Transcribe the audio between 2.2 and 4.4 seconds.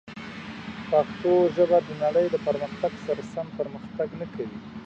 له پرمختګ سره سم پرمختګ نه